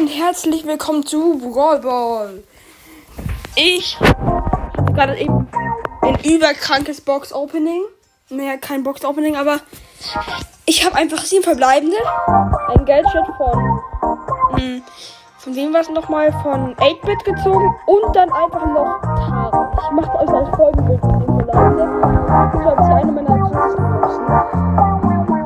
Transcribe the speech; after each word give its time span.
und 0.00 0.06
herzlich 0.06 0.64
willkommen 0.64 1.04
zu 1.04 1.38
Brawl 1.38 1.78
Ball. 1.80 2.42
Ich 3.54 4.00
hatte 4.00 4.92
gerade 4.94 5.18
eben 5.18 5.46
ein 6.00 6.18
überkrankes 6.24 7.02
Box 7.02 7.34
Opening. 7.34 7.82
Naja, 8.30 8.56
kein 8.56 8.82
Box 8.82 9.04
Opening, 9.04 9.36
aber 9.36 9.58
ich 10.64 10.86
habe 10.86 10.96
einfach 10.96 11.18
sieben 11.18 11.42
verbleibende. 11.42 11.98
Ein 12.68 12.86
Geldschritt 12.86 13.26
von. 13.36 13.80
Mh, 14.52 14.80
von 15.36 15.54
wem 15.54 15.74
war 15.74 15.82
es 15.82 15.90
nochmal? 15.90 16.32
Von 16.42 16.74
8-Bit 16.76 17.22
gezogen 17.26 17.74
und 17.84 18.16
dann 18.16 18.32
einfach 18.32 18.64
noch 18.64 19.02
Tara. 19.02 19.72
Ich 19.82 19.90
mache 19.90 20.18
euch 20.18 20.30
als 20.30 20.56
Folgenbild 20.56 21.04
mit 21.04 21.12
den 21.12 21.26
verbleibenden. 21.26 22.00
Das 22.00 22.64
war 22.64 22.76
bisher 22.76 22.96
eine 22.96 23.12
meiner 23.12 23.50
krassesten 23.50 24.00
Boxen. 24.00 24.24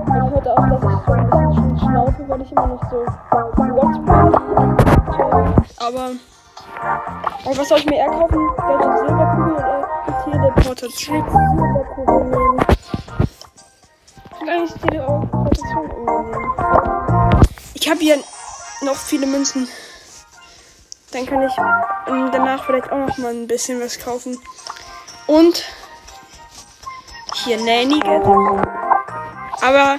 Man 0.07 0.30
hört 0.30 0.48
auch, 0.48 0.68
dass 0.68 0.93
ich 0.93 1.07
so 1.07 1.12
ein 1.12 1.30
bisschen 1.30 1.79
schnaufe, 1.80 2.29
weil 2.29 2.41
ich 2.41 2.52
immer 2.52 2.66
noch 2.68 2.91
so 2.91 3.05
Aber. 5.76 6.12
Aber 7.44 7.57
was 7.57 7.68
soll 7.68 7.79
ich 7.79 7.86
mir 7.86 7.96
eher 7.96 8.08
kaufen? 8.11 8.36
Welche 8.36 8.98
Silberkugel 8.98 9.54
oder 9.54 10.25
Teleportation? 10.25 11.25
Silberkugel 11.30 12.25
nehmen. 12.25 12.67
Ich 14.34 14.40
will 14.40 14.50
eigentlich 14.50 14.72
Teleportation 14.80 15.90
umnehmen. 15.90 17.40
Ich 17.75 17.89
habe 17.89 18.00
hier 18.00 18.18
noch 18.82 18.96
viele 18.96 19.26
Münzen. 19.26 19.68
Dann 21.12 21.26
kann 21.26 21.43
ich 21.43 21.53
ähm, 22.08 22.31
danach 22.32 22.64
vielleicht 22.64 22.90
auch 22.90 23.06
noch 23.06 23.18
mal 23.18 23.32
ein 23.32 23.46
bisschen 23.46 23.81
was 23.81 23.98
kaufen. 23.98 24.39
Und 25.26 25.64
hier 27.45 27.56
Nanny 27.58 28.00
Gadget. 28.00 28.67
Aber 29.61 29.98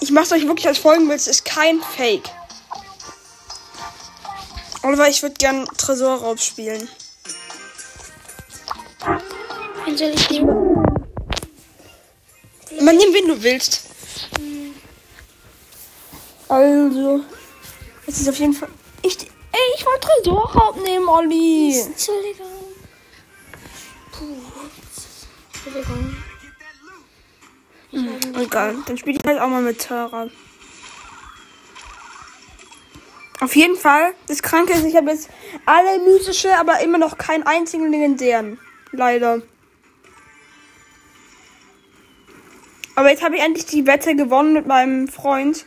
ich 0.00 0.10
mache 0.10 0.24
es 0.24 0.32
euch 0.32 0.46
wirklich 0.46 0.66
als 0.66 0.78
Folgenbild. 0.78 1.20
Es 1.20 1.26
ist 1.26 1.44
kein 1.44 1.80
Fake. 1.80 2.30
Oliver, 4.86 5.08
ich 5.08 5.20
würde 5.20 5.34
gern 5.34 5.64
Tresorraub 5.76 6.38
spielen. 6.38 6.88
Wen 9.84 9.96
soll 9.96 10.10
ich 10.10 10.30
nehmen? 10.30 10.76
Man 12.80 12.96
nimm, 12.96 13.12
wen 13.12 13.26
du 13.26 13.42
willst. 13.42 13.88
Also, 16.48 17.20
es 18.06 18.20
ist 18.20 18.28
auf 18.28 18.38
jeden 18.38 18.52
Fall. 18.52 18.68
Ich, 19.02 19.18
ey, 19.18 19.74
ich 19.76 19.84
wollte 19.84 20.06
Tresorraub 20.06 20.80
nehmen, 20.80 21.08
Olli. 21.08 21.80
Entschuldigung. 21.80 22.46
Puh. 24.12 24.36
Entschuldigung. 25.52 26.16
Hm, 27.90 28.40
egal, 28.40 28.76
dann 28.86 28.96
spiele 28.96 29.18
ich 29.18 29.26
halt 29.26 29.40
auch 29.40 29.48
mal 29.48 29.62
mit 29.62 29.80
Tara. 29.80 30.28
Auf 33.40 33.54
jeden 33.54 33.76
Fall, 33.76 34.14
das 34.28 34.42
Kranke 34.42 34.72
ist, 34.72 34.84
ich 34.84 34.96
habe 34.96 35.10
jetzt 35.10 35.28
alle 35.66 35.98
mystische, 35.98 36.56
aber 36.58 36.80
immer 36.80 36.96
noch 36.96 37.18
keinen 37.18 37.42
einzigen 37.42 37.90
legendären. 37.90 38.58
Leider. 38.92 39.42
Aber 42.94 43.10
jetzt 43.10 43.22
habe 43.22 43.36
ich 43.36 43.42
endlich 43.42 43.66
die 43.66 43.86
Wette 43.86 44.16
gewonnen 44.16 44.54
mit 44.54 44.66
meinem 44.66 45.06
Freund. 45.06 45.66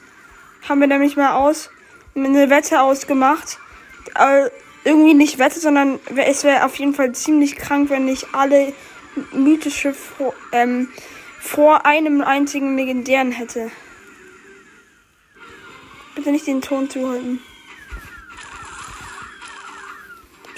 Haben 0.68 0.82
wir 0.82 0.88
nämlich 0.88 1.16
mal 1.16 1.34
aus 1.34 1.70
eine 2.16 2.50
Wette 2.50 2.82
ausgemacht. 2.82 3.60
Äh, 4.16 4.50
irgendwie 4.84 5.14
nicht 5.14 5.38
Wette, 5.38 5.60
sondern 5.60 6.00
es 6.16 6.44
wäre 6.44 6.66
auf 6.66 6.76
jeden 6.78 6.96
Fall 6.96 7.14
ziemlich 7.14 7.56
krank, 7.56 7.92
wenn 7.92 8.08
ich 8.08 8.34
alle 8.34 8.74
mythische 9.32 9.94
vor, 9.94 10.34
ähm, 10.52 10.90
vor 11.40 11.86
einem 11.86 12.22
einzigen 12.22 12.76
legendären 12.76 13.32
hätte. 13.32 13.70
Bitte 16.16 16.32
nicht 16.32 16.48
den 16.48 16.62
Ton 16.62 16.90
zuhalten. 16.90 17.40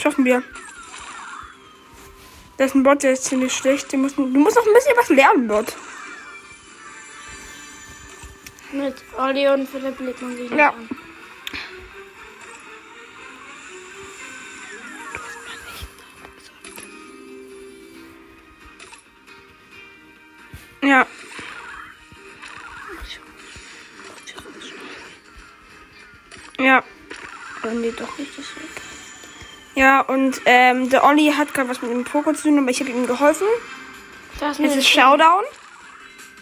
Schaffen 0.02 0.26
wir. 0.26 0.42
Das 2.58 2.72
ist 2.72 2.76
ein 2.76 2.84
Bot, 2.84 3.04
der 3.04 3.14
ist 3.14 3.26
ziemlich 3.26 3.54
schlecht. 3.54 3.94
Du 3.94 3.98
musst, 3.98 4.18
du 4.18 4.26
musst 4.26 4.56
noch 4.56 4.66
ein 4.66 4.74
bisschen 4.74 4.98
was 4.98 5.10
lernen, 5.10 5.48
Bot. 5.48 5.76
Mit 8.72 8.96
Olli 9.18 9.48
und 9.48 9.70
Philipp 9.70 10.00
legt 10.00 10.22
man 10.22 10.36
sich 10.36 10.50
nicht 10.50 10.58
Ja. 10.60 10.70
an. 10.70 10.90
Ja. 20.82 21.08
Ja. 26.58 26.84
Oder 27.64 27.74
nee, 27.74 27.92
doch 27.92 28.18
nicht 28.18 28.38
das 28.38 28.56
weg. 28.56 28.91
Ja, 29.76 30.02
und 30.02 30.42
ähm, 30.46 30.90
der 30.90 31.04
Olli 31.04 31.32
hat 31.32 31.54
gerade 31.54 31.70
was 31.70 31.82
mit 31.82 31.92
dem 31.92 32.04
Poker 32.04 32.34
zu 32.34 32.44
tun, 32.44 32.60
aber 32.60 32.70
ich 32.70 32.80
habe 32.82 32.90
ihm 32.90 33.08
geholfen. 33.08 33.48
Das 34.40 34.58
Jetzt 34.58 34.76
ist 34.76 34.90
Showdown. 34.90 35.44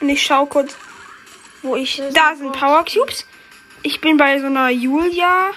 Und 0.01 0.09
ich 0.09 0.23
schau 0.23 0.45
kurz, 0.45 0.75
wo 1.61 1.75
ich. 1.75 1.97
Das 1.97 2.13
Da 2.13 2.35
sind. 2.35 2.51
Power 2.53 2.83
Cubes. 2.85 3.25
Ich 3.83 4.01
bin 4.01 4.17
bei 4.17 4.39
so 4.39 4.47
einer 4.47 4.69
Julia 4.69 5.51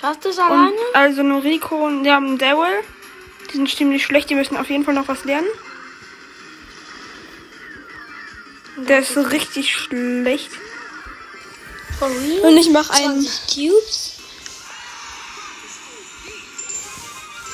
Schaffst 0.00 0.24
du 0.24 0.28
es 0.30 0.38
und 0.38 0.44
alleine? 0.44 0.76
also 0.94 1.20
eine 1.20 1.42
Rico 1.42 1.86
und 1.86 2.04
ja, 2.04 2.16
ein 2.18 2.38
Daryl. 2.38 2.82
Die 3.50 3.56
sind 3.56 3.68
ziemlich 3.68 4.04
schlecht, 4.04 4.30
die 4.30 4.34
müssen 4.34 4.56
auf 4.56 4.70
jeden 4.70 4.84
Fall 4.84 4.94
noch 4.94 5.08
was 5.08 5.24
lernen. 5.24 5.48
Der 8.76 9.00
ist 9.00 9.16
richtig 9.16 9.74
schlecht. 9.76 10.50
Und 12.00 12.56
ich 12.56 12.70
mache 12.70 12.94
einen. 12.94 13.20
20 13.20 13.68
Cubes? 13.68 14.19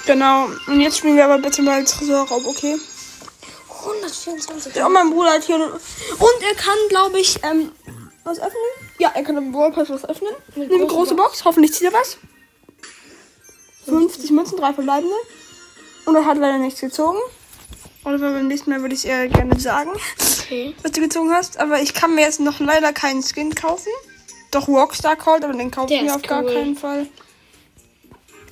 Genau. 0.07 0.47
Und 0.67 0.81
jetzt 0.81 0.99
spielen 0.99 1.17
wir 1.17 1.25
aber 1.25 1.39
bitte 1.39 1.63
mal 1.63 1.85
Tresorraub, 1.85 2.47
okay? 2.47 2.77
124. 3.81 4.75
Ja, 4.75 4.89
mein 4.89 5.11
Bruder 5.11 5.31
hat 5.33 5.45
hier. 5.45 5.57
Und 5.57 6.43
er 6.49 6.55
kann, 6.55 6.77
glaube 6.89 7.19
ich, 7.21 7.39
ähm, 7.43 7.73
was 8.25 8.39
öffnen? 8.39 8.53
Ja, 8.99 9.13
er 9.15 9.23
kann 9.23 9.37
im 9.37 9.53
Ballpass 9.53 9.91
was 9.91 10.05
öffnen. 10.05 10.33
Eine 10.55 10.69
große 10.69 10.87
große 10.87 11.15
Box. 11.15 11.45
Hoffentlich 11.45 11.73
zieht 11.73 11.89
er 11.89 11.93
was. 11.93 12.19
50 13.87 14.31
Münzen, 14.31 14.59
drei 14.59 14.73
verbleibende. 14.73 15.15
Und 16.07 16.17
er 16.17 16.25
hat 16.25 16.39
leider 16.39 16.59
nichts 16.59 16.81
gezogen. 16.81 17.19
Oliver, 18.05 18.31
beim 18.33 18.49
nächsten 18.49 18.71
Mal 18.71 18.81
würde 18.81 18.95
ich 18.95 19.05
eher 19.05 19.27
gerne 19.29 19.59
sagen, 19.59 19.91
Okay. 20.45 20.75
was 20.83 20.93
du 20.93 21.01
gezogen 21.01 21.33
hast. 21.33 21.59
Aber 21.59 21.81
ich 21.81 21.93
kann 21.95 22.15
mir 22.15 22.23
jetzt 22.23 22.39
noch 22.41 22.61
leider 22.61 22.93
keinen 22.93 23.23
Skin 23.23 23.55
kaufen. 23.55 23.91
Doch 24.53 24.69
Rockstar 24.69 25.17
Called, 25.17 25.45
aber 25.45 25.55
den 25.55 25.71
kaufe 25.73 25.93
ich 25.93 26.03
mir 26.03 26.15
auf 26.15 26.23
gar 26.23 26.45
cool. 26.45 26.53
keinen 26.53 26.77
Fall. 26.77 27.09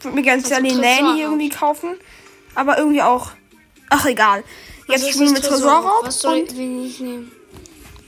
Ich 0.04 0.06
würde 0.06 0.16
mir 0.16 0.22
gerne 0.22 0.44
Also 0.44 0.60
die 0.60 0.69
Tresorraub. 0.69 1.03
Nanny 1.03 1.22
irgendwie 1.22 1.48
kaufen. 1.48 1.97
Aber 2.54 2.76
irgendwie 2.76 3.00
auch. 3.00 3.31
Ach, 3.88 4.04
egal. 4.04 4.44
Jetzt 4.87 5.09
spielen 5.09 5.34
wir 5.34 5.41
Tresorraub. 5.41 6.04
Was 6.04 6.20
soll 6.20 6.41
und 6.41 6.53
ich, 6.53 6.59
wen 6.59 6.84
ich 6.84 7.00
nehmen? 7.00 7.32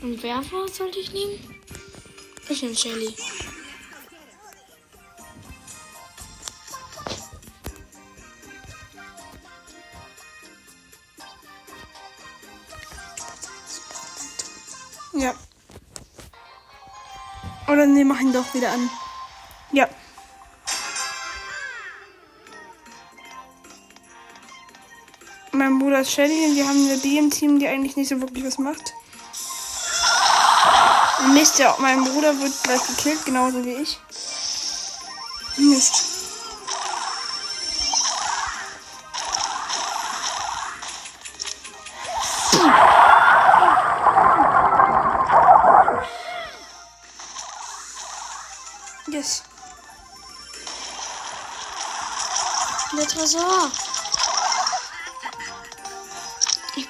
Einen 0.02 0.22
Werfer 0.22 0.68
sollte 0.70 0.98
ich 0.98 1.10
nehmen? 1.14 1.62
Ich 2.50 2.62
nehme 2.62 2.76
Shelly. 2.76 3.14
Ja. 15.14 15.34
Oder 17.68 17.86
nee, 17.86 18.04
mach 18.04 18.20
ihn 18.20 18.34
doch 18.34 18.52
wieder 18.52 18.70
an. 18.70 18.90
Ja. 19.72 19.88
Mein 25.56 25.78
Bruder 25.78 26.00
ist 26.00 26.12
Shelly 26.12 26.50
und 26.50 26.54
wir 26.54 26.68
haben 26.68 26.86
eine 26.86 26.98
B 26.98 27.16
im 27.16 27.30
Team, 27.30 27.58
die 27.58 27.66
eigentlich 27.66 27.96
nicht 27.96 28.10
so 28.10 28.20
wirklich 28.20 28.44
was 28.44 28.58
macht. 28.58 28.92
Mist, 31.32 31.58
ja, 31.58 31.74
mein 31.78 32.04
Bruder 32.04 32.38
wird 32.38 32.52
gleich 32.62 32.86
gekillt, 32.88 33.24
genauso 33.24 33.64
wie 33.64 33.72
ich. 33.72 33.98
Mist. 35.56 36.15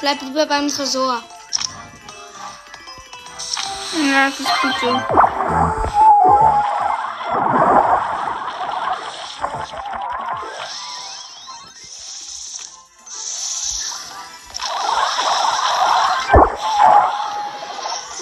Bleib 0.07 0.23
lieber 0.23 0.47
beim 0.47 0.69
Tresor. 0.69 1.21
Ja, 3.93 4.31
das 4.31 4.39
ist 4.39 4.61
gut 4.63 4.75
so. 4.81 4.87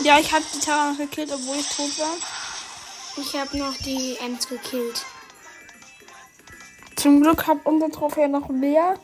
Ja, 0.04 0.18
ich 0.18 0.32
habe 0.32 0.44
die 0.54 0.60
Tara 0.60 0.90
noch 0.90 0.96
gekillt, 0.96 1.30
obwohl 1.34 1.56
ich 1.56 1.68
tot 1.68 1.98
war. 1.98 2.16
Ich 3.18 3.38
habe 3.38 3.58
noch 3.58 3.76
die 3.84 4.16
Ems 4.24 4.48
gekillt. 4.48 5.04
Zum 6.96 7.20
Glück 7.20 7.46
hat 7.46 7.58
unser 7.64 7.90
Trophäe 7.90 8.28
noch 8.28 8.48
mehr. 8.48 8.98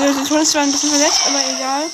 Der 0.00 0.14
Ton 0.24 0.40
ist 0.40 0.52
zwar 0.52 0.62
ein 0.62 0.72
bisschen 0.72 0.88
verletzt, 0.88 1.20
aber 1.26 1.40
egal. 1.44 1.90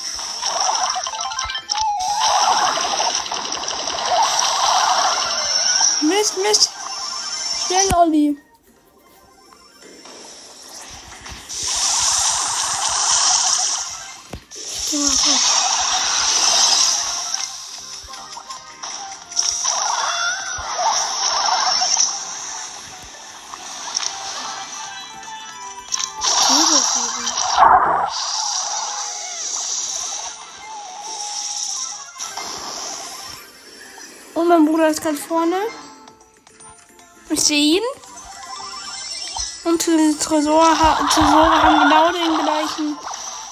Mist, 6.03 6.35
Mist. 6.41 6.71
Schnell, 7.67 7.95
Olli. 7.97 8.46
Ist 34.91 35.03
ganz 35.03 35.21
vorne. 35.21 35.57
Ich 37.31 37.41
sehe 37.41 37.77
ihn. 37.77 37.83
Und 39.65 39.85
die 39.85 40.17
Tresore, 40.19 40.79
ha 40.79 41.09
Tresore 41.13 41.63
haben 41.63 41.81
genau 41.81 42.13
den 42.13 42.39
gleichen 42.45 42.97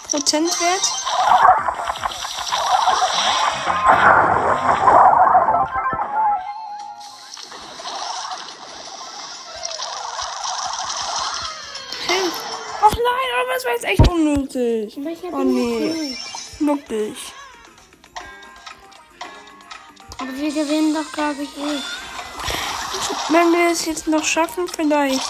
Prozentwert. 0.09 0.93
Hey. 12.07 12.31
Ach 12.81 12.93
nein, 12.93 13.31
aber 13.43 13.55
das 13.55 13.65
war 13.65 13.73
jetzt 13.73 13.85
echt 13.85 14.09
unnötig. 14.09 14.97
Oh 15.33 15.43
nee. 15.43 16.17
Wirklich. 16.61 17.34
Aber 20.25 20.39
wir 20.39 20.51
gewinnen 20.51 20.95
doch, 20.95 21.13
glaube 21.13 21.43
ich, 21.43 21.51
eh. 21.59 21.81
Wenn 23.29 23.53
wir 23.53 23.71
es 23.71 23.85
jetzt 23.85 24.09
noch 24.09 24.25
schaffen, 24.25 24.67
vielleicht. 24.69 25.21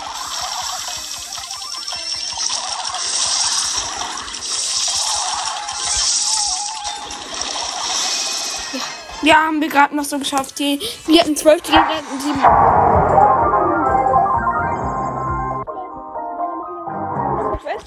Ja, 9.22 9.46
haben 9.46 9.60
wir 9.60 9.68
gerade 9.68 9.96
noch 9.96 10.04
so 10.04 10.16
geschafft. 10.16 10.60
Die, 10.60 10.80
wir 11.06 11.20
hatten 11.20 11.36
zwölf, 11.36 11.60
die 11.62 11.72
hatten 11.72 12.20
sieben. 12.20 12.44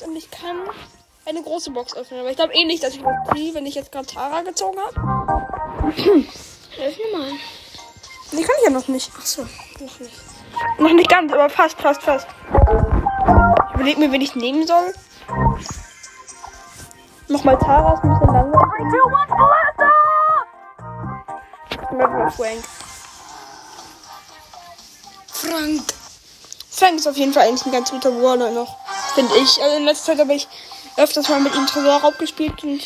Und 0.06 0.15
ich 0.18 0.30
kann 0.30 0.57
eine 1.25 1.42
große 1.42 1.71
Box 1.71 1.95
öffnen. 1.95 2.19
Aber 2.19 2.31
ich 2.31 2.36
glaube 2.36 2.54
eh 2.54 2.65
nicht, 2.65 2.83
dass 2.83 2.95
ich 2.95 3.01
das 3.01 3.13
ziehe, 3.33 3.54
wenn 3.54 3.65
ich 3.65 3.75
jetzt 3.75 3.94
gerade 3.94 4.07
Tara 4.07 4.42
gezogen 4.42 4.77
habe. 4.80 6.25
Öffne 6.80 7.06
mal. 7.12 7.32
Die 8.32 8.44
kann 8.44 8.56
ich 8.60 8.64
ja 8.66 8.70
noch 8.70 8.88
nicht. 8.88 9.12
Ach 9.18 9.26
so, 9.26 9.42
noch 9.42 10.00
nicht. 10.00 10.14
Noch 10.80 10.94
nicht 10.94 11.10
ganz, 11.10 11.34
aber 11.34 11.50
fast, 11.50 11.80
fast, 11.80 12.04
fast. 12.04 12.28
Ich 13.70 13.76
überlege 13.76 14.00
mir, 14.00 14.12
wen 14.12 14.22
ich 14.22 14.36
nehmen 14.36 14.68
soll. 14.68 14.94
Nochmal 17.28 17.58
Tara 17.58 17.94
ist 17.94 18.04
ein 18.04 18.10
bisschen 18.10 18.34
langweilig. 18.34 18.94
Ich 21.70 21.78
mag 21.92 22.12
mal 22.12 22.32
Frank. 22.32 22.64
Frank. 25.34 25.82
Frank 26.70 26.96
ist 26.96 27.08
auf 27.08 27.18
jeden 27.18 27.34
Fall 27.34 27.48
eigentlich 27.48 27.66
ein 27.66 27.72
ganz 27.72 27.92
guter 27.92 28.12
Brawler 28.12 28.52
noch. 28.52 28.78
Finde 29.16 29.36
ich. 29.38 29.62
Also 29.62 29.78
in 29.78 29.86
letzter 29.86 30.12
Zeit 30.12 30.20
habe 30.20 30.34
ich 30.34 30.48
öfters 30.96 31.28
mal 31.30 31.40
mit 31.40 31.56
ihm 31.56 31.66
Tresorraub 31.66 32.18
gespielt 32.20 32.64
und 32.64 32.82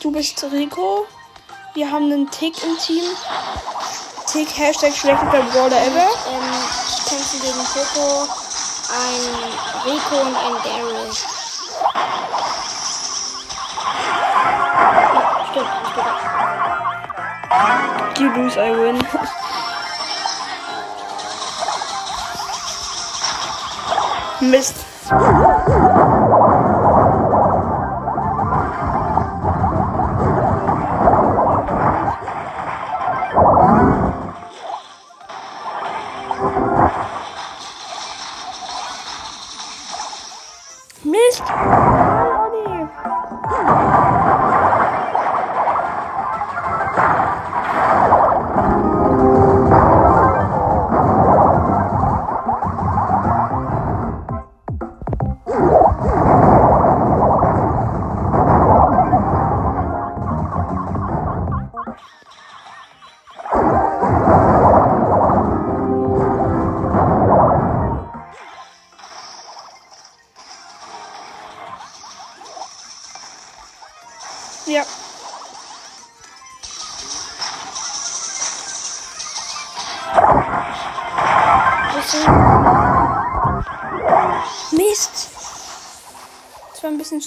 du 0.00 0.10
bist 0.10 0.44
Rico. 0.52 1.06
Wir 1.74 1.90
haben 1.90 2.04
einen 2.04 2.30
Tick 2.30 2.62
im 2.62 2.76
Team. 2.76 3.02
Tick, 4.26 4.58
Hashtag 4.58 4.94
schlechtester 4.94 5.42
Brawler 5.52 5.80
ever. 5.80 6.10
Ähm, 6.28 6.42
ich 6.86 7.04
kämpfe 7.06 7.38
gegen 7.38 7.64
Poco, 7.72 8.28
ein 8.92 9.22
Rico 9.86 10.16
und 10.20 10.36
ein 10.36 10.54
Daryl. 10.62 11.08
Ja, 15.14 15.46
stimmt, 15.50 15.72
gedacht. 15.94 16.24
You 18.20 18.28
lose, 18.28 18.60
I 18.60 18.76
win. 18.76 18.98
Mist. 24.40 24.76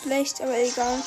Schlecht, 0.05 0.39
aber 0.41 0.55
egal. 0.55 0.99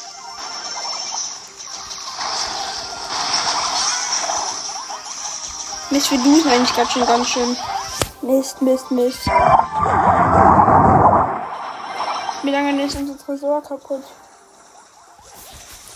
Mist, 5.91 6.11
wir 6.11 6.19
dusen 6.19 6.51
eigentlich 6.51 6.75
gerade 6.75 6.91
schon 6.91 7.07
ganz 7.07 7.29
schön. 7.29 7.57
Mist, 8.23 8.61
Mist, 8.61 8.91
Mist. 8.91 9.27
Wie 12.43 12.51
lange 12.51 12.83
ist 12.85 12.97
unser 12.97 13.17
Tresor 13.19 13.63
kaputt? 13.63 14.03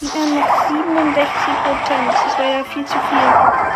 Wir 0.00 0.11
haben 0.11 0.38
noch 0.38 0.68
67 0.68 1.32
Prozent. 1.64 2.09
Das 2.09 2.38
wäre 2.38 2.59
ja 2.59 2.64
viel 2.64 2.85
zu 2.85 2.94
viel. 2.94 3.72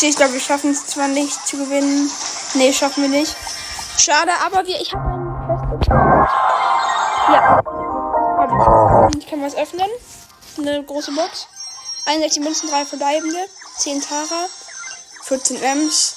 Richtig, 0.00 0.14
ich 0.14 0.16
glaube, 0.16 0.32
wir 0.32 0.40
schaffen 0.40 0.70
es 0.70 0.86
zwar 0.86 1.08
nicht 1.08 1.46
zu 1.46 1.58
gewinnen. 1.58 2.10
Nee, 2.54 2.72
schaffen 2.72 3.02
wir 3.02 3.10
nicht. 3.10 3.36
Schade, 3.98 4.30
aber 4.46 4.66
wir, 4.66 4.80
ich 4.80 4.94
habe 4.94 5.04
einen 5.04 5.78
Quest. 5.78 5.90
Ja. 7.28 7.60
Ich. 9.14 9.26
Kann 9.28 9.42
was 9.42 9.54
öffnen. 9.54 9.90
Eine 10.56 10.82
große 10.84 11.12
Box. 11.12 11.48
61 12.06 12.42
Münzen, 12.42 12.70
3 12.70 12.86
verbleibende. 12.86 13.46
10 13.76 14.00
Tara. 14.00 14.46
14 15.24 15.62
Ems. 15.62 16.16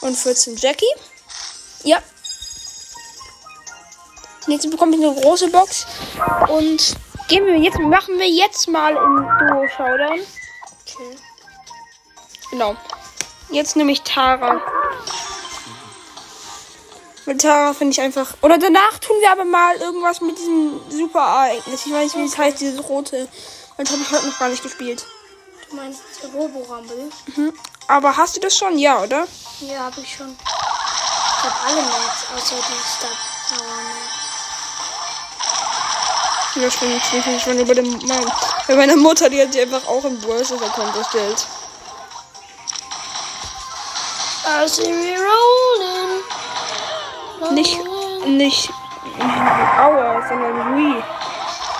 Und 0.00 0.16
14 0.16 0.54
Jackie. 0.54 0.94
Ja. 1.82 1.98
Jetzt 4.46 4.70
bekomme 4.70 4.94
ich 4.94 5.04
eine 5.04 5.20
große 5.20 5.48
Box. 5.48 5.86
Und 6.50 6.94
gehen 7.26 7.46
wir 7.46 7.56
jetzt, 7.56 7.80
machen 7.80 8.16
wir 8.16 8.28
jetzt 8.28 8.68
mal 8.68 8.94
im 8.94 9.26
Duo 9.40 9.66
Showdown. 9.76 10.20
Okay. 10.20 11.18
Genau. 12.52 12.76
Jetzt 13.50 13.76
nehme 13.76 13.92
ich 13.92 14.02
Tara. 14.02 14.60
Mit 17.24 17.40
Tara 17.42 17.72
finde 17.72 17.92
ich 17.92 18.00
einfach. 18.00 18.34
Oder 18.42 18.58
danach 18.58 18.98
tun 18.98 19.16
wir 19.20 19.30
aber 19.30 19.44
mal 19.44 19.76
irgendwas 19.76 20.20
mit 20.20 20.38
diesem 20.38 20.80
Super-Ereignis. 20.90 21.86
Ich 21.86 21.92
weiß 21.92 22.14
nicht, 22.14 22.16
wie 22.16 22.26
es 22.26 22.38
heißt, 22.38 22.60
dieses 22.60 22.88
rote. 22.88 23.28
Das 23.76 23.90
habe 23.90 24.02
ich 24.02 24.10
heute 24.10 24.26
noch 24.26 24.38
gar 24.38 24.48
nicht 24.48 24.62
gespielt. 24.62 25.06
Du 25.70 25.76
meinst 25.76 26.00
Robo 26.34 26.60
Rumble? 26.60 27.10
Mhm. 27.36 27.52
Aber 27.86 28.16
hast 28.16 28.36
du 28.36 28.40
das 28.40 28.56
schon? 28.56 28.78
Ja, 28.78 29.02
oder? 29.02 29.26
Ja, 29.60 29.80
habe 29.80 30.00
ich 30.00 30.14
schon. 30.14 30.34
Ich 30.34 31.44
habe 31.44 31.54
alle 31.66 31.82
Maps, 31.82 32.26
außer 32.34 32.56
die 32.56 32.82
Star 32.88 33.10
Power 33.48 33.76
Map. 33.76 34.24
Ja, 36.62 36.70
stimmt. 36.70 37.02
Ich 37.12 37.24
bin 37.24 37.40
schon 37.40 37.58
über 37.58 37.74
dem, 37.74 37.98
bei 38.66 38.74
meiner 38.74 38.96
Mutter, 38.96 39.28
die 39.30 39.40
hat 39.40 39.52
sie 39.52 39.60
einfach 39.60 39.86
auch 39.86 40.04
im 40.04 40.22
Worst 40.24 40.52
Account 40.52 40.96
erstellt. 40.96 41.46
I 44.50 44.66
see 44.66 44.90
me 44.90 45.14
rolling. 45.14 46.24
Nicht, 47.54 47.78
nicht 48.26 48.70
our, 49.20 50.26
sondern 50.26 50.74
we. 50.74 51.04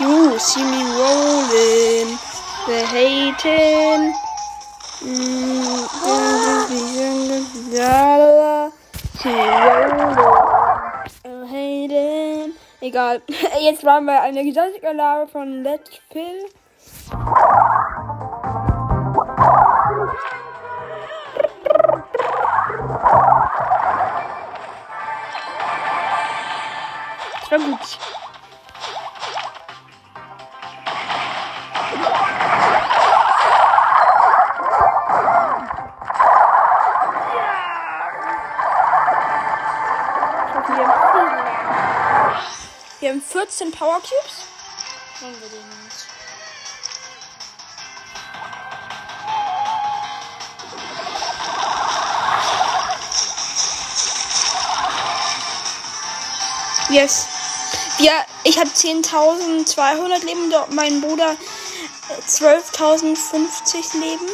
You 0.01 0.39
see 0.39 0.63
me 0.63 0.85
rolling. 1.01 2.19
The 2.67 2.85
hating. 2.93 4.13
Mm, 5.01 5.89
da, 7.73 8.19
da, 8.19 8.31
da. 8.37 8.71
See 9.17 9.33
me 9.33 10.05
rolling. 10.21 11.49
Hating. 11.49 12.53
Egal. 12.83 13.23
Jetzt 13.61 13.83
waren 13.85 14.05
wir 14.05 14.21
eine 14.21 14.45
Gesamtanlage 14.45 15.29
von 15.29 15.63
Let's 15.63 16.01
Pill. 16.11 16.45
War 27.51 27.59
gut. 27.59 27.99
Wir 43.01 43.11
haben 43.11 43.23
14 43.23 43.73
Power 43.73 44.01
Cubes. 44.01 44.45
Nehmen 45.23 45.41
wir 45.41 45.49
den 45.49 45.69
nicht. 45.85 46.07
Yes. 56.91 57.38
Wir, 57.99 58.13
ich 58.45 58.57
habe 58.59 58.69
10.200 58.69 60.25
Leben, 60.25 60.53
mein 60.71 61.01
Bruder 61.01 61.33
äh, 61.33 62.21
12.050 62.29 63.99
Leben. 63.99 64.27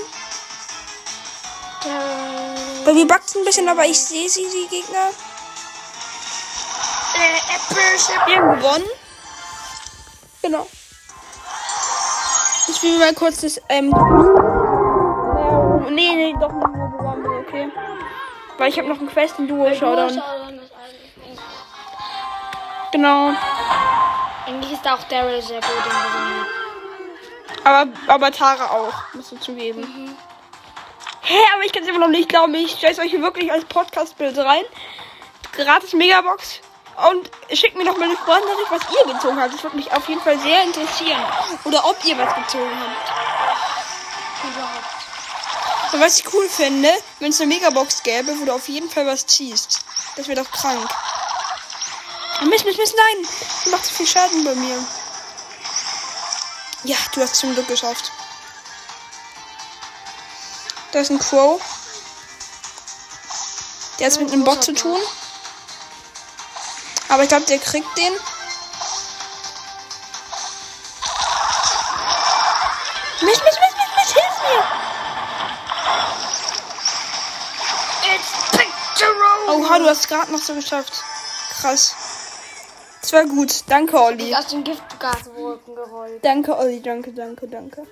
Der 1.85 2.85
Bei 2.85 2.93
mir 2.93 3.07
backt 3.07 3.35
ein 3.35 3.45
bisschen, 3.45 3.67
aber 3.69 3.87
ich 3.87 3.99
sehe 3.99 4.29
sie, 4.29 4.45
die 4.45 4.69
Gegner. 4.69 5.09
Wir 8.27 8.37
haben 8.37 8.61
gewonnen. 8.61 8.85
Genau. 10.43 10.67
Ich 12.69 12.77
spiele 12.77 12.99
mal 12.99 13.15
kurz 13.15 13.41
das, 13.41 13.61
ähm. 13.71 13.91
Nee, 15.91 16.15
nee, 16.15 16.35
doch 16.39 16.53
nicht 16.53 16.67
Robo 16.67 17.11
Rumble, 17.11 17.39
okay. 17.47 17.71
Weil 18.59 18.69
ich 18.69 18.79
habe 18.79 18.89
noch 18.89 18.99
einen 18.99 19.09
Quest 19.09 19.39
in 19.39 19.49
Duo 19.49 19.75
Showdown. 19.75 20.21
Genau. 22.93 23.33
Eigentlich 24.47 24.73
ist 24.73 24.87
auch 24.87 25.03
Daryl 25.05 25.41
sehr 25.43 25.61
gut 25.61 25.71
in 25.71 25.93
diesem 25.93 26.39
Map. 26.39 26.47
Aber, 27.65 27.93
aber 28.09 28.33
Tara 28.33 28.71
auch, 28.71 28.93
musst 29.15 29.33
du 29.33 29.37
zugeben. 29.37 30.17
Hä, 31.23 31.39
aber 31.55 31.65
ich 31.65 31.73
kann 31.73 31.83
es 31.83 31.89
immer 31.89 32.01
noch 32.01 32.09
nicht 32.09 32.29
glauben. 32.29 32.55
Ich 32.55 32.73
stelle 32.73 32.99
euch 33.01 33.11
hier 33.11 33.23
wirklich 33.23 33.51
als 33.51 33.65
Podcast-Bild 33.65 34.37
rein. 34.39 34.65
Gratis 35.53 35.95
Megabox. 35.95 36.61
Und 37.09 37.31
schickt 37.51 37.77
mir 37.77 37.85
doch 37.85 37.97
mal 37.97 38.05
eine 38.05 38.17
Sprachnachricht, 38.17 38.71
was 38.71 38.83
ihr 38.93 39.13
gezogen 39.15 39.41
habt. 39.41 39.55
Das 39.55 39.63
würde 39.63 39.77
mich 39.77 39.91
auf 39.91 40.09
jeden 40.09 40.21
Fall 40.21 40.39
sehr 40.39 40.63
interessieren. 40.63 41.21
Oder 41.65 41.85
ob 41.87 41.97
ihr 42.05 42.17
was 42.19 42.35
gezogen 42.35 42.71
habt. 42.71 43.13
Überhaupt. 44.45 45.93
Und 45.95 46.01
was 46.01 46.19
ich 46.19 46.35
cool 46.35 46.49
fände, 46.49 46.91
wenn 47.21 47.31
es 47.31 47.41
eine 47.41 47.55
Megabox 47.55 48.03
gäbe, 48.03 48.39
wo 48.39 48.45
du 48.45 48.53
auf 48.53 48.69
jeden 48.69 48.91
Fall 48.91 49.07
was 49.07 49.27
ziehst. 49.27 49.85
Das 50.17 50.29
wäre 50.29 50.43
doch 50.43 50.51
krank. 50.51 50.89
Mist, 52.43 52.65
Mist, 52.65 52.79
Mist, 52.79 52.95
nein! 52.97 53.29
Du 53.65 53.71
machst 53.71 53.87
so 53.87 53.95
viel 53.95 54.07
Schaden 54.07 54.45
bei 54.45 54.55
mir. 54.55 54.85
Ja, 56.85 56.97
du 57.15 57.23
hast 57.23 57.37
zum 57.37 57.55
Glück 57.55 57.69
geschafft. 57.69 58.13
Da 60.93 61.01
ist 61.01 61.11
ein 61.11 61.19
Crow. 61.19 61.61
Der 63.99 64.11
hat 64.11 64.21
mit 64.21 64.33
einem 64.33 64.45
Bot 64.45 64.63
zu 64.63 64.75
tun. 64.75 65.01
Aber 67.09 67.23
ich 67.23 67.29
glaube, 67.29 67.47
der 67.47 67.59
kriegt 67.59 67.97
den. 67.97 68.13
Mist, 73.21 73.43
Mist, 73.43 73.43
Mist, 73.45 73.77
Mist, 73.79 73.95
Mist, 73.97 74.13
hilf 74.13 74.41
mir! 74.43 74.65
It's 78.15 78.33
Picture 78.51 79.15
Oha, 79.49 79.79
du 79.79 79.89
hast 79.89 80.01
es 80.01 80.09
gerade 80.09 80.33
noch 80.33 80.43
so 80.43 80.55
geschafft. 80.55 81.03
Krass. 81.61 81.95
Das 83.05 83.13
war 83.13 83.27
gut. 83.27 83.65
Danke, 83.69 84.01
Olli. 84.01 84.35
aus 84.35 84.47
den 84.47 84.65
Giftgaswolken 84.65 85.75
gerollt. 85.75 86.25
Danke, 86.25 86.57
Olli. 86.57 86.81
Danke, 86.81 87.13
danke, 87.13 87.47
danke. 87.47 87.87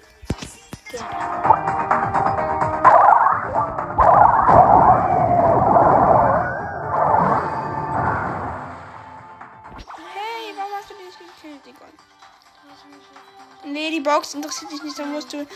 Hey, 9.75 10.55
warum 10.57 10.73
hast 10.79 10.89
du 10.89 10.95
dich 10.95 11.19
gekillt, 11.19 11.67
Digga? 11.67 11.85
Nee, 13.67 13.91
die 13.91 14.01
Box 14.01 14.33
interessiert 14.33 14.73
dich 14.73 14.83
nicht, 14.83 14.99
dann 14.99 15.13
musst 15.13 15.31
du. 15.31 15.47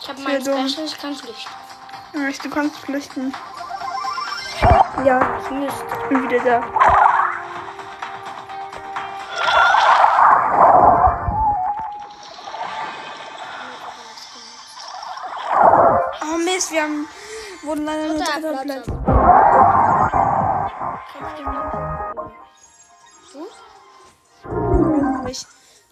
Ich 0.00 0.08
habe 0.08 0.20
Sehr 0.20 0.54
mein. 0.54 0.68
Special, 0.68 0.86
ich 0.86 0.98
kann 0.98 1.16
flüchten. 1.16 1.52
Ja, 2.14 2.30
Du 2.30 2.50
kannst 2.50 2.76
flüchten. 2.76 3.34
Ja, 5.04 5.20
Ich 5.44 5.50
müsste. 5.50 5.84
ich 6.02 6.08
bin 6.08 6.22
wieder 6.30 6.40
da. 6.44 6.62
Oh 16.22 16.38
Mist, 16.38 16.70
wir 16.72 16.82
haben. 16.82 17.06
wurden 17.62 17.84
leider 17.84 18.08
nur 18.08 18.18
Dritter 18.18 18.62
Platz. 18.64 18.86
Platz. 18.86 20.06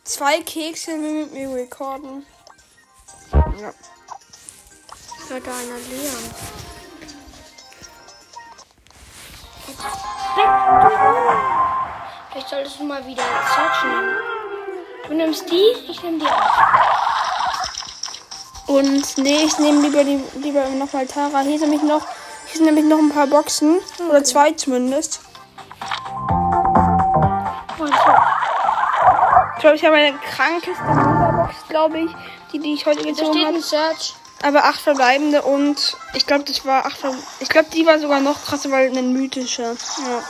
Zwei 0.05 0.43
Kekse 0.43 0.93
will 0.93 1.25
mit 1.25 1.33
mir 1.33 1.55
recorden. 1.55 2.27
Ja. 3.33 3.73
Hört 5.29 5.47
da 5.47 5.53
einer 5.53 5.79
Leon. 5.89 6.64
Vielleicht 12.31 12.49
solltest 12.49 12.79
du 12.81 12.85
mal 12.85 13.05
wieder 13.07 13.23
Search 13.23 13.85
nehmen. 13.85 14.17
Du 15.07 15.15
nimmst 15.15 15.51
die, 15.51 15.65
ich 15.89 16.03
nehme 16.03 16.19
die 16.19 16.27
auch. 16.27 16.59
Und 18.67 19.19
nee, 19.19 19.45
ich 19.45 19.59
nehme 19.59 19.83
lieber 19.83 20.03
die, 20.05 20.23
lieber 20.41 20.65
nochmal 20.71 21.07
Tara. 21.07 21.41
Hier 21.41 21.59
sind 21.59 21.71
nämlich 21.71 21.89
noch, 21.89 22.07
hier 22.47 22.57
sind 22.57 22.65
nämlich 22.67 22.87
noch 22.87 22.99
ein 22.99 23.11
paar 23.11 23.27
Boxen. 23.27 23.79
Oder 24.09 24.25
zwei 24.25 24.53
zumindest. 24.53 25.21
Ich 29.57 29.61
glaube, 29.61 29.77
ich 29.77 29.85
habe 29.85 29.97
eine 29.97 30.19
krankeste 30.19 30.83
Box, 30.85 31.55
glaube 31.69 31.99
ich. 32.01 32.11
Die, 32.53 32.59
die 32.59 32.75
ich 32.75 32.85
heute 32.87 33.03
Da 33.03 33.09
gezogen 33.11 33.33
steht 33.33 33.47
habe. 33.47 33.57
ein 33.57 33.63
Search. 33.63 34.15
Aber 34.43 34.65
acht 34.65 34.81
verbleibende 34.81 35.43
und 35.43 35.97
ich 36.13 36.27
glaube, 36.27 36.45
das 36.45 36.65
war 36.67 36.85
acht 36.85 36.99
ver 36.99 37.15
Ich 37.41 37.49
glaube, 37.49 37.69
die 37.73 37.87
war 37.87 37.99
sogar 37.99 38.21
noch 38.21 38.45
krasser, 38.45 38.71
weil 38.71 38.89
eine 38.89 39.03
mythische. 39.03 39.63
Ja. 39.63 40.23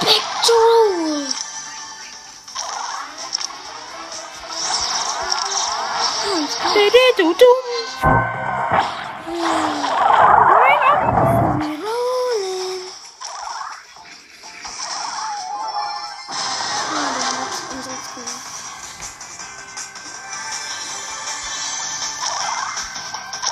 Picture. 0.00 1.26
Du, 6.74 7.22
du, 7.22 7.34
du. 7.34 7.46
Rolling. 8.04 8.31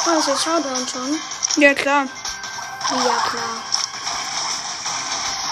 Oh, 0.07 0.19
ist 0.19 0.29
jetzt 0.29 0.45
Showdown 0.45 0.89
schon. 0.89 1.21
Ja, 1.57 1.75
klar. 1.75 2.07
Ja, 2.91 3.17
klar. 3.29 3.63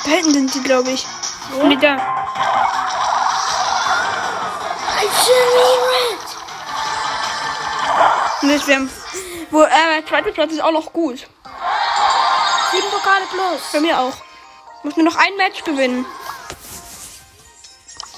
Da 0.04 0.10
hinten 0.10 0.32
sind 0.32 0.52
sie, 0.52 0.62
glaube 0.62 0.90
ich. 0.90 1.06
Wo? 1.50 1.66
Nee, 1.66 1.76
da. 1.76 1.96
Mist, 8.42 8.66
wir 8.66 8.76
haben. 8.76 8.90
Wo, 9.50 9.62
äh, 9.62 9.68
der 9.68 10.06
zweite 10.06 10.32
Platz 10.32 10.52
ist 10.52 10.62
auch 10.62 10.72
noch 10.72 10.92
gut. 10.92 11.26
Sieben 12.70 12.90
Pokale 12.90 13.26
plus. 13.30 13.60
Bei 13.72 13.80
mir 13.80 13.98
auch. 13.98 14.14
Muss 14.82 14.96
nur 14.96 15.04
noch 15.04 15.16
ein 15.16 15.36
Match 15.36 15.64
gewinnen. 15.64 16.06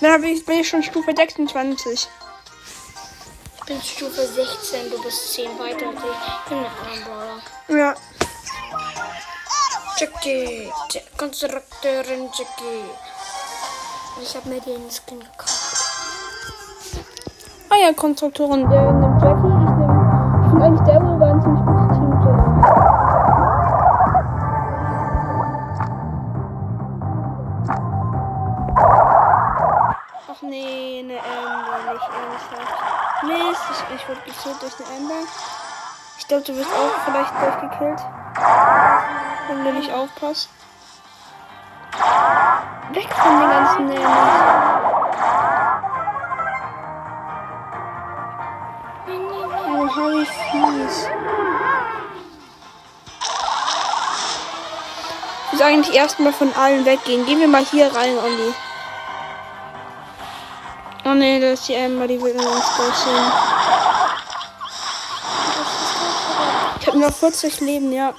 Dann 0.00 0.22
ich, 0.25 0.44
bin 0.44 0.60
ich 0.60 0.68
schon 0.68 0.82
Stufe 0.82 1.12
26. 1.14 2.08
Bin 3.70 3.80
Stufe 3.82 4.26
16, 4.26 4.90
du 4.90 5.00
bist 5.00 5.32
10 5.34 5.56
weiter 5.56 5.86
als 5.90 6.00
ich. 6.00 6.48
Bin 6.48 6.58
ein 6.58 6.66
anderer 6.66 7.38
Brawler. 7.68 7.80
Ja. 7.80 7.94
Jackie, 9.96 10.72
Konstrukteurin 11.16 12.28
Jackie. 12.36 12.90
Ich 14.20 14.34
habe 14.34 14.48
mir 14.48 14.60
den 14.60 14.90
Skin 14.90 15.20
gekauft. 15.20 15.76
Ah 17.68 17.76
ja, 17.80 17.92
Konstrukteurin. 17.92 18.68
Der 18.68 18.90
nimmt 18.90 19.22
Jackie. 19.22 19.46
Ich 19.46 19.76
nehme. 19.78 20.42
Ich 20.42 20.48
finde 20.48 20.64
eigentlich 20.64 20.86
Daryl 20.88 21.20
war 21.20 21.32
ein 21.32 21.40
ziemlich 21.40 21.64
gutes 21.64 21.96
Team. 21.96 22.10
Ach 30.32 30.42
nee, 30.42 30.79
Mist, 33.49 33.62
ich, 33.70 33.97
ich 33.97 34.09
wurde 34.09 34.20
gekillt 34.20 34.61
durch 34.61 34.75
eine 34.78 34.99
Amber. 34.99 35.26
Ich 36.18 36.28
glaube, 36.28 36.44
du 36.44 36.54
wirst 36.56 36.70
auch 36.70 37.04
vielleicht 37.04 37.38
gleich 37.38 37.61
gekillt. 37.61 38.00
Wenn 39.49 39.64
du 39.64 39.73
nicht 39.73 39.92
aufpasst. 39.92 40.50
Weg 42.92 43.09
von 43.14 43.40
den 43.40 43.50
ganzen. 43.50 43.90
Oh, 49.09 49.97
Harry 49.97 50.26
fies. 50.26 51.09
Ich 55.52 55.59
will 55.59 55.66
eigentlich 55.66 55.97
erstmal 55.97 56.32
von 56.32 56.52
allen 56.54 56.85
weggehen. 56.85 57.25
Gehen 57.26 57.40
wir 57.40 57.49
mal 57.49 57.64
hier 57.64 57.87
rein, 57.94 58.18
Olli. 58.18 58.54
Oh 61.11 61.14
ne, 61.14 61.40
da 61.40 61.49
ist 61.55 61.67
die 61.67 61.76
Amber, 61.76 62.07
die 62.07 62.23
will 62.23 62.37
uns 62.37 62.76
gleich 62.76 62.95
sehen. 62.95 63.33
Ich 66.81 66.87
habe 66.87 66.99
nur 66.99 67.11
40 67.11 67.61
Leben, 67.62 67.93
ja. 67.93 68.14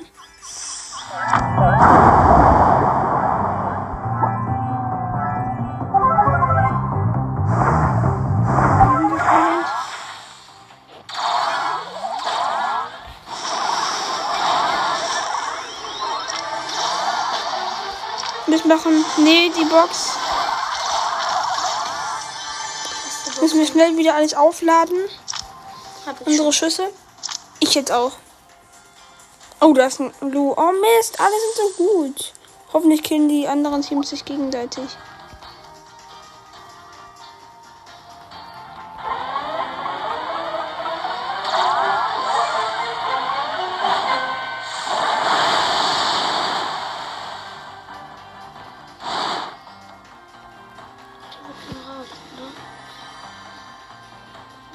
Müssen 18.48 18.68
machen. 18.68 19.06
Nee, 19.16 19.50
die 19.58 19.64
Box. 19.64 20.21
Müssen 23.42 23.60
wir 23.60 23.66
schnell 23.66 23.98
wieder 23.98 24.16
alles 24.16 24.36
aufladen. 24.36 24.98
Hab 26.06 26.26
Unsere 26.28 26.54
Schüsse. 26.54 26.90
Ich 27.60 27.74
jetzt 27.74 27.92
auch. 27.92 28.14
Oh, 29.60 29.74
da 29.74 29.88
ist 29.88 30.00
ein 30.00 30.14
Lu. 30.22 30.54
Oh 30.56 30.72
Mist, 30.72 31.20
alle 31.20 31.30
sind 31.32 31.78
so 31.78 31.84
gut. 31.84 32.34
Hoffentlich 32.74 33.04
killen 33.04 33.28
die 33.28 33.48
anderen 33.48 33.82
Teams 33.82 34.10
sich 34.10 34.26
gegenseitig. 34.26 34.86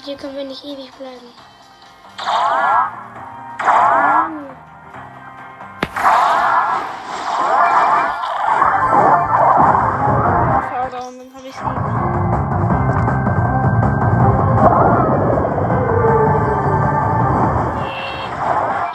Hier 0.06 0.16
können 0.16 0.36
wir 0.36 0.44
nicht 0.44 0.64
ewig 0.64 0.92
bleiben. 0.92 1.32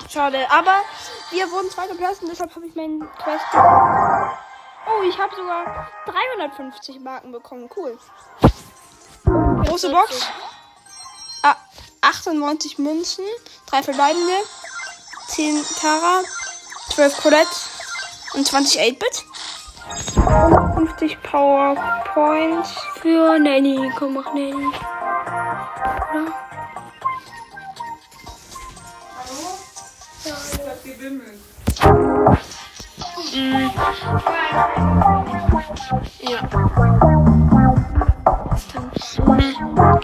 Schade, 0.09 0.37
aber 0.49 0.71
wir 1.31 1.51
wurden 1.51 1.69
zweiter 1.69 1.95
Platz 1.95 2.21
und 2.21 2.29
deshalb 2.29 2.55
habe 2.55 2.67
ich 2.67 2.75
meinen 2.75 3.01
Quest. 3.17 3.43
Oh, 3.53 5.03
ich 5.03 5.19
habe 5.19 5.35
sogar 5.35 5.89
350 6.05 7.01
Marken 7.01 7.33
bekommen. 7.33 7.69
Cool. 7.75 7.97
Große 9.65 9.91
Box. 9.91 10.31
Ah, 12.03 12.09
98 12.09 12.79
Münzen, 12.79 13.25
3 13.67 13.83
verbleibende, 13.83 14.33
10 15.27 15.63
Tara, 15.79 16.21
12 16.95 17.21
Colette 17.21 17.49
und 18.33 18.47
20 18.47 18.81
8-Bit. 18.81 19.25
Und 20.75 20.87
50 20.89 21.21
Powerpoints. 21.21 22.69
Für 23.01 23.37
Nanny, 23.37 23.91
komm, 23.97 24.15
mach 24.15 24.33
Nanny. 24.33 24.53
Oder? 26.11 26.33
Ja. 36.21 37.30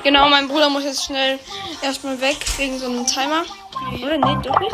Genau, 0.03 0.27
mein 0.29 0.47
Bruder 0.49 0.69
muss 0.69 0.83
jetzt 0.83 1.05
schnell 1.05 1.39
erstmal 1.81 2.19
weg 2.19 2.37
wegen 2.57 2.77
so 2.77 2.87
einem 2.87 3.05
Timer. 3.05 3.43
Oder? 4.03 4.17
Nee, 4.17 4.37
doch 4.43 4.59
nicht. 4.59 4.73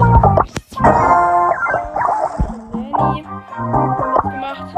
Was 3.59 4.23
gemacht? 4.31 4.75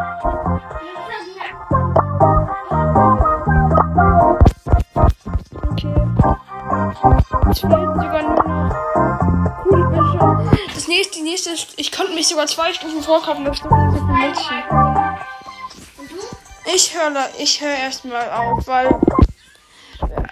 Okay. 5.72 5.96
Es 7.50 7.60
fehlen 7.60 7.94
sogar 7.96 8.22
nur 8.24 8.44
noch. 9.78 10.52
Das 10.74 10.88
nächste, 10.88 11.14
die 11.16 11.22
nächste, 11.22 11.52
ich 11.78 11.92
konnte 11.92 12.14
mich 12.14 12.28
sogar 12.28 12.48
zwei 12.48 12.74
Stufen 12.74 13.02
vorkaufen, 13.02 13.46
das 13.46 13.58
ist 13.58 13.64
so 13.64 13.70
viel 13.70 14.04
Mädchen. 14.04 14.64
Ich 16.74 16.94
höre 16.94 17.30
ich 17.38 17.62
hör 17.62 17.74
erstmal 17.74 18.30
auf, 18.32 18.68
weil. 18.68 19.00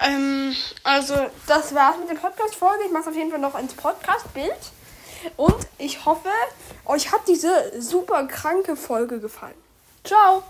Ähm, 0.03 0.55
also, 0.83 1.15
das 1.47 1.73
war's 1.73 1.97
mit 1.97 2.09
der 2.09 2.15
Podcast-Folge. 2.15 2.85
Ich 2.85 2.91
mache 2.91 3.09
auf 3.09 3.15
jeden 3.15 3.31
Fall 3.31 3.39
noch 3.39 3.57
ins 3.57 3.73
Podcast-Bild. 3.73 4.51
Und 5.37 5.67
ich 5.77 6.05
hoffe, 6.05 6.29
euch 6.85 7.11
hat 7.11 7.27
diese 7.27 7.81
super 7.81 8.25
kranke 8.27 8.75
Folge 8.75 9.19
gefallen. 9.19 9.55
Ciao! 10.03 10.43